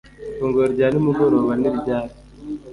ifunguro 0.31 0.67
rya 0.75 0.87
nimugoroba 0.89 1.51
ni 1.61 1.69
ryari 1.77 2.13